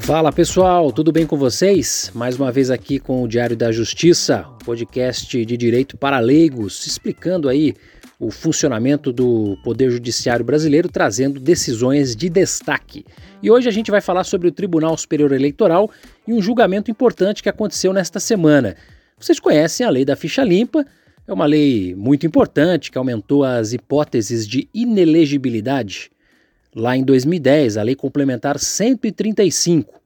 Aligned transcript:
Fala 0.00 0.32
pessoal, 0.32 0.90
tudo 0.90 1.12
bem 1.12 1.26
com 1.26 1.36
vocês? 1.36 2.10
Mais 2.14 2.36
uma 2.36 2.50
vez 2.50 2.70
aqui 2.70 2.98
com 2.98 3.22
o 3.22 3.28
Diário 3.28 3.56
da 3.56 3.70
Justiça, 3.70 4.44
podcast 4.64 5.44
de 5.44 5.56
direito 5.56 5.96
para 5.96 6.18
leigos, 6.18 6.86
explicando 6.86 7.48
aí 7.48 7.74
o 8.18 8.30
funcionamento 8.30 9.12
do 9.12 9.56
Poder 9.62 9.90
Judiciário 9.90 10.44
brasileiro, 10.44 10.88
trazendo 10.88 11.38
decisões 11.38 12.16
de 12.16 12.28
destaque. 12.28 13.04
E 13.42 13.50
hoje 13.50 13.68
a 13.68 13.72
gente 13.72 13.90
vai 13.90 14.00
falar 14.00 14.24
sobre 14.24 14.48
o 14.48 14.52
Tribunal 14.52 14.96
Superior 14.96 15.32
Eleitoral 15.32 15.90
e 16.26 16.32
um 16.32 16.42
julgamento 16.42 16.90
importante 16.90 17.42
que 17.42 17.48
aconteceu 17.48 17.92
nesta 17.92 18.18
semana. 18.18 18.76
Vocês 19.18 19.38
conhecem 19.38 19.86
a 19.86 19.90
lei 19.90 20.04
da 20.04 20.16
ficha 20.16 20.42
limpa, 20.42 20.84
é 21.26 21.32
uma 21.32 21.46
lei 21.46 21.94
muito 21.94 22.26
importante 22.26 22.90
que 22.90 22.98
aumentou 22.98 23.44
as 23.44 23.72
hipóteses 23.72 24.48
de 24.48 24.68
inelegibilidade 24.74 26.10
lá 26.74 26.96
em 26.96 27.04
2010, 27.04 27.76
a 27.76 27.82
Lei 27.82 27.94
Complementar 27.94 28.58
135, 28.58 30.00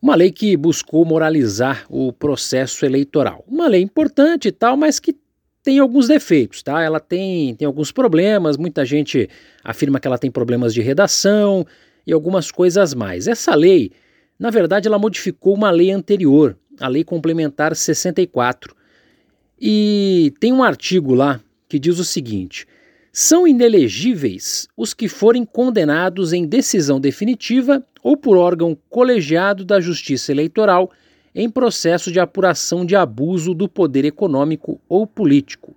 uma 0.00 0.14
lei 0.14 0.30
que 0.30 0.56
buscou 0.56 1.04
moralizar 1.04 1.84
o 1.88 2.12
processo 2.12 2.86
eleitoral. 2.86 3.44
Uma 3.46 3.68
lei 3.68 3.82
importante 3.82 4.48
e 4.48 4.52
tal, 4.52 4.76
mas 4.76 4.98
que 4.98 5.14
tem 5.62 5.78
alguns 5.78 6.08
defeitos, 6.08 6.62
tá? 6.62 6.82
Ela 6.82 6.98
tem, 6.98 7.54
tem 7.54 7.66
alguns 7.66 7.92
problemas, 7.92 8.56
muita 8.56 8.84
gente 8.84 9.28
afirma 9.62 10.00
que 10.00 10.06
ela 10.06 10.18
tem 10.18 10.30
problemas 10.30 10.72
de 10.72 10.80
redação 10.80 11.66
e 12.06 12.12
algumas 12.12 12.50
coisas 12.50 12.94
mais. 12.94 13.28
Essa 13.28 13.54
lei, 13.54 13.92
na 14.38 14.50
verdade, 14.50 14.88
ela 14.88 14.98
modificou 14.98 15.54
uma 15.54 15.70
lei 15.70 15.90
anterior, 15.90 16.56
a 16.80 16.88
Lei 16.88 17.04
Complementar 17.04 17.76
64. 17.76 18.74
E 19.60 20.32
tem 20.40 20.52
um 20.52 20.62
artigo 20.62 21.14
lá 21.14 21.40
que 21.68 21.78
diz 21.78 21.98
o 21.98 22.04
seguinte: 22.04 22.66
são 23.12 23.46
inelegíveis 23.46 24.68
os 24.76 24.94
que 24.94 25.08
forem 25.08 25.44
condenados 25.44 26.32
em 26.32 26.46
decisão 26.46 27.00
definitiva 27.00 27.84
ou 28.02 28.16
por 28.16 28.36
órgão 28.36 28.76
colegiado 28.88 29.64
da 29.64 29.80
Justiça 29.80 30.30
Eleitoral 30.30 30.90
em 31.34 31.50
processo 31.50 32.10
de 32.12 32.20
apuração 32.20 32.84
de 32.84 32.94
abuso 32.94 33.54
do 33.54 33.68
poder 33.68 34.04
econômico 34.04 34.80
ou 34.88 35.06
político. 35.06 35.74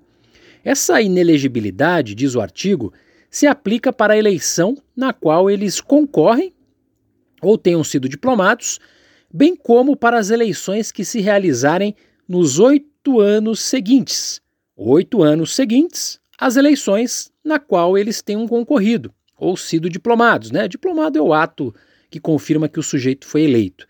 Essa 0.64 1.02
inelegibilidade, 1.02 2.16
diz 2.16 2.36
o 2.36 2.42
artigo, 2.42 2.94
se 3.30 3.48
aplica 3.48 3.92
para 3.92 4.14
a 4.14 4.18
eleição 4.18 4.78
na 4.96 5.12
qual 5.12 5.50
eles 5.50 5.82
concorrem 5.82 6.54
ou 7.42 7.58
tenham 7.58 7.84
sido 7.84 8.08
diplomados, 8.08 8.80
bem 9.32 9.56
como 9.56 9.98
para 9.98 10.18
as 10.18 10.30
eleições 10.30 10.92
que 10.92 11.04
se 11.04 11.20
realizarem 11.20 11.96
nos 12.28 12.60
oito 12.60 13.20
anos 13.20 13.60
seguintes. 13.60 14.42
Oito 14.76 15.22
anos 15.22 15.54
seguintes 15.54 16.23
as 16.40 16.56
eleições 16.56 17.32
na 17.44 17.60
qual 17.60 17.98
eles 17.98 18.22
tenham 18.22 18.48
concorrido 18.48 19.14
ou 19.38 19.58
sido 19.58 19.90
diplomados. 19.90 20.52
Né? 20.52 20.68
Diplomado 20.68 21.20
é 21.20 21.22
o 21.22 21.34
ato 21.34 21.74
que 22.10 22.20
confirma 22.20 22.70
que 22.70 22.80
o 22.80 22.84
sujeito 22.84 23.26
foi 23.26 23.44
eleito. 23.44 23.88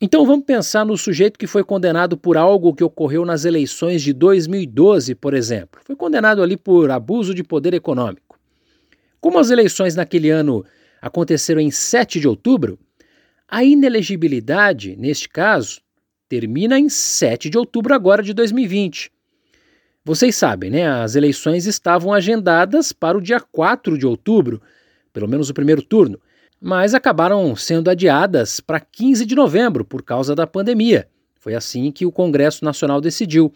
Então 0.00 0.26
vamos 0.26 0.44
pensar 0.44 0.84
no 0.84 0.96
sujeito 0.96 1.38
que 1.38 1.46
foi 1.46 1.64
condenado 1.64 2.18
por 2.18 2.36
algo 2.36 2.74
que 2.74 2.84
ocorreu 2.84 3.24
nas 3.24 3.46
eleições 3.46 4.02
de 4.02 4.12
2012, 4.12 5.14
por 5.14 5.32
exemplo. 5.32 5.80
Foi 5.84 5.96
condenado 5.96 6.42
ali 6.42 6.56
por 6.56 6.90
abuso 6.90 7.34
de 7.34 7.42
poder 7.42 7.72
econômico. 7.72 8.38
Como 9.20 9.38
as 9.38 9.50
eleições 9.50 9.94
naquele 9.94 10.28
ano 10.28 10.64
aconteceram 11.00 11.60
em 11.60 11.70
7 11.70 12.20
de 12.20 12.28
outubro, 12.28 12.78
a 13.48 13.64
inelegibilidade, 13.64 14.96
neste 14.96 15.28
caso, 15.28 15.80
termina 16.28 16.78
em 16.78 16.90
7 16.90 17.48
de 17.48 17.56
outubro 17.56 17.94
agora 17.94 18.22
de 18.22 18.34
2020. 18.34 19.10
Vocês 20.08 20.36
sabem, 20.36 20.70
né? 20.70 20.86
As 20.86 21.16
eleições 21.16 21.66
estavam 21.66 22.14
agendadas 22.14 22.92
para 22.92 23.18
o 23.18 23.20
dia 23.20 23.40
4 23.40 23.98
de 23.98 24.06
outubro, 24.06 24.62
pelo 25.12 25.26
menos 25.26 25.50
o 25.50 25.54
primeiro 25.54 25.82
turno, 25.82 26.20
mas 26.60 26.94
acabaram 26.94 27.56
sendo 27.56 27.90
adiadas 27.90 28.60
para 28.60 28.78
15 28.78 29.26
de 29.26 29.34
novembro 29.34 29.84
por 29.84 30.04
causa 30.04 30.32
da 30.32 30.46
pandemia. 30.46 31.08
Foi 31.40 31.56
assim 31.56 31.90
que 31.90 32.06
o 32.06 32.12
Congresso 32.12 32.64
Nacional 32.64 33.00
decidiu. 33.00 33.52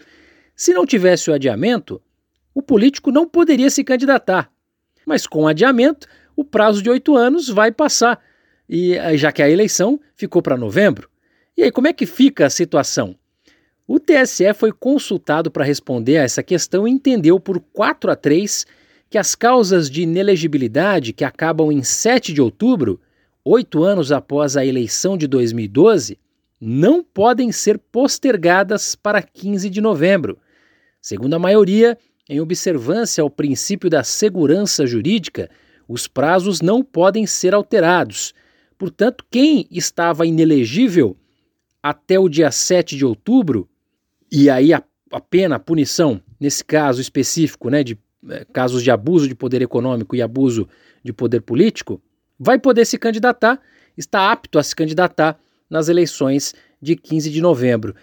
Se 0.56 0.75
não 0.75 0.84
tivesse 0.84 1.30
o 1.30 1.32
adiamento, 1.32 2.02
o 2.52 2.60
político 2.60 3.12
não 3.12 3.28
poderia 3.28 3.70
se 3.70 3.84
candidatar. 3.84 4.50
Mas 5.06 5.28
com 5.28 5.44
o 5.44 5.46
adiamento, 5.46 6.08
o 6.34 6.42
prazo 6.42 6.82
de 6.82 6.91
oito 6.91 7.16
anos 7.16 7.48
vai 7.48 7.70
passar, 7.70 8.20
e 8.69 8.96
já 9.16 9.30
que 9.30 9.41
a 9.41 9.48
eleição 9.48 10.00
ficou 10.16 10.42
para 10.42 10.56
novembro. 10.56 11.08
E 11.56 11.62
aí, 11.62 11.70
como 11.70 11.86
é 11.86 11.92
que 11.92 12.06
fica 12.06 12.46
a 12.46 12.50
situação? 12.50 13.14
O 13.92 13.98
TSE 13.98 14.54
foi 14.54 14.70
consultado 14.70 15.50
para 15.50 15.64
responder 15.64 16.18
a 16.18 16.22
essa 16.22 16.44
questão 16.44 16.86
e 16.86 16.92
entendeu 16.92 17.40
por 17.40 17.58
4 17.72 18.12
a 18.12 18.14
3 18.14 18.64
que 19.10 19.18
as 19.18 19.34
causas 19.34 19.90
de 19.90 20.02
inelegibilidade 20.02 21.12
que 21.12 21.24
acabam 21.24 21.72
em 21.72 21.82
7 21.82 22.32
de 22.32 22.40
outubro, 22.40 23.00
oito 23.44 23.82
anos 23.82 24.12
após 24.12 24.56
a 24.56 24.64
eleição 24.64 25.18
de 25.18 25.26
2012, 25.26 26.16
não 26.60 27.02
podem 27.02 27.50
ser 27.50 27.80
postergadas 27.80 28.94
para 28.94 29.20
15 29.20 29.68
de 29.68 29.80
novembro. 29.80 30.38
Segundo 31.02 31.34
a 31.34 31.40
maioria, 31.40 31.98
em 32.28 32.40
observância 32.40 33.22
ao 33.22 33.28
princípio 33.28 33.90
da 33.90 34.04
segurança 34.04 34.86
jurídica, 34.86 35.50
os 35.88 36.06
prazos 36.06 36.60
não 36.60 36.84
podem 36.84 37.26
ser 37.26 37.54
alterados. 37.54 38.34
Portanto, 38.78 39.26
quem 39.28 39.66
estava 39.68 40.24
inelegível 40.24 41.16
até 41.82 42.20
o 42.20 42.28
dia 42.28 42.52
7 42.52 42.96
de 42.96 43.04
outubro 43.04 43.68
e 44.30 44.48
aí 44.48 44.72
a, 44.72 44.82
a 45.12 45.20
pena, 45.20 45.56
a 45.56 45.58
punição, 45.58 46.20
nesse 46.38 46.64
caso 46.64 47.00
específico, 47.00 47.68
né, 47.68 47.82
de 47.82 47.98
é, 48.28 48.44
casos 48.52 48.82
de 48.82 48.91
abuso 48.91 49.26
de 49.26 49.34
poder 49.34 49.62
econômico 49.62 50.14
e 50.14 50.22
abuso 50.22 50.68
de 51.02 51.12
poder 51.12 51.41
político, 51.41 52.00
vai 52.38 52.58
poder 52.58 52.84
se 52.84 52.98
candidatar, 52.98 53.60
está 53.96 54.30
apto 54.30 54.58
a 54.58 54.62
se 54.62 54.76
candidatar 54.76 55.38
nas 55.69 55.88
eleições 55.88 56.54
de 56.80 56.96
15 56.96 57.30
de 57.30 57.40
novembro. 57.40 57.94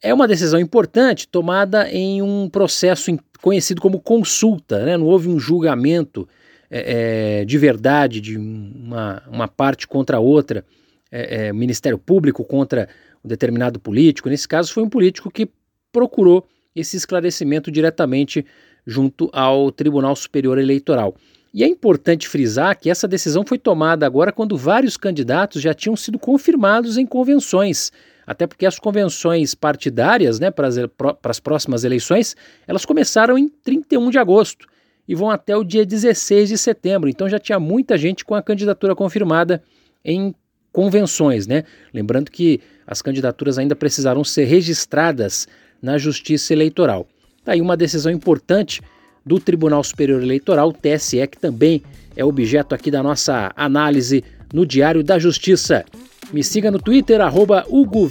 É 0.00 0.12
uma 0.12 0.26
decisão 0.26 0.58
importante 0.58 1.28
tomada 1.28 1.88
em 1.90 2.20
um 2.20 2.48
processo 2.48 3.16
conhecido 3.40 3.80
como 3.80 4.00
consulta, 4.00 4.84
né? 4.84 4.96
não 4.96 5.06
houve 5.06 5.28
um 5.28 5.38
julgamento 5.38 6.28
é, 6.68 7.44
de 7.44 7.58
verdade 7.58 8.20
de 8.20 8.36
uma, 8.36 9.22
uma 9.28 9.46
parte 9.46 9.86
contra 9.86 10.16
a 10.16 10.20
outra, 10.20 10.64
é, 11.10 11.48
é 11.48 11.52
Ministério 11.52 11.98
Público 11.98 12.44
contra 12.44 12.88
um 13.24 13.28
determinado 13.28 13.78
político. 13.78 14.28
Nesse 14.28 14.48
caso, 14.48 14.72
foi 14.72 14.82
um 14.82 14.88
político 14.88 15.30
que 15.30 15.48
procurou 15.92 16.46
esse 16.74 16.96
esclarecimento 16.96 17.70
diretamente 17.70 18.44
junto 18.86 19.28
ao 19.32 19.70
Tribunal 19.70 20.16
Superior 20.16 20.58
Eleitoral. 20.58 21.14
E 21.54 21.62
é 21.62 21.66
importante 21.66 22.26
frisar 22.28 22.78
que 22.78 22.88
essa 22.88 23.06
decisão 23.06 23.44
foi 23.46 23.58
tomada 23.58 24.06
agora 24.06 24.32
quando 24.32 24.56
vários 24.56 24.96
candidatos 24.96 25.60
já 25.60 25.74
tinham 25.74 25.94
sido 25.94 26.18
confirmados 26.18 26.96
em 26.96 27.06
convenções. 27.06 27.92
Até 28.26 28.46
porque 28.46 28.64
as 28.64 28.78
convenções 28.78 29.54
partidárias 29.54 30.40
né, 30.40 30.50
para, 30.50 30.68
as, 30.68 30.76
para 30.96 31.30
as 31.30 31.40
próximas 31.40 31.84
eleições, 31.84 32.34
elas 32.66 32.86
começaram 32.86 33.36
em 33.36 33.48
31 33.48 34.10
de 34.10 34.18
agosto 34.18 34.66
e 35.06 35.14
vão 35.14 35.30
até 35.30 35.54
o 35.54 35.64
dia 35.64 35.84
16 35.84 36.48
de 36.48 36.56
setembro. 36.56 37.10
Então 37.10 37.28
já 37.28 37.38
tinha 37.38 37.60
muita 37.60 37.98
gente 37.98 38.24
com 38.24 38.34
a 38.34 38.42
candidatura 38.42 38.94
confirmada 38.94 39.62
em 40.02 40.34
convenções. 40.72 41.46
Né? 41.46 41.64
Lembrando 41.92 42.30
que 42.30 42.60
as 42.86 43.02
candidaturas 43.02 43.58
ainda 43.58 43.76
precisaram 43.76 44.24
ser 44.24 44.44
registradas 44.44 45.46
na 45.82 45.98
Justiça 45.98 46.52
Eleitoral. 46.52 47.06
Está 47.38 47.52
aí 47.52 47.60
uma 47.60 47.76
decisão 47.76 48.12
importante 48.12 48.80
do 49.26 49.40
Tribunal 49.40 49.82
Superior 49.82 50.22
Eleitoral, 50.22 50.72
TSE, 50.72 51.26
que 51.26 51.38
também 51.38 51.82
é 52.16 52.24
objeto 52.24 52.74
aqui 52.74 52.90
da 52.90 53.02
nossa 53.02 53.52
análise 53.56 54.22
no 54.52 54.64
Diário 54.64 55.02
da 55.02 55.18
Justiça. 55.18 55.84
Me 56.32 56.44
siga 56.44 56.70
no 56.70 56.78
Twitter, 56.78 57.20
arroba 57.20 57.66
Hugo 57.68 58.08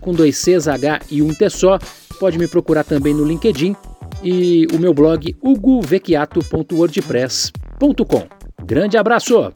com 0.00 0.12
dois 0.12 0.36
Cs, 0.36 0.68
H 0.68 1.00
e 1.10 1.22
um 1.22 1.34
T 1.34 1.50
só. 1.50 1.78
Pode 2.18 2.38
me 2.38 2.48
procurar 2.48 2.84
também 2.84 3.12
no 3.14 3.24
LinkedIn 3.24 3.76
e 4.22 4.66
o 4.72 4.78
meu 4.78 4.94
blog 4.94 5.36
hugovecchiato.wordpress.com. 5.42 8.28
Grande 8.64 8.96
abraço! 8.96 9.52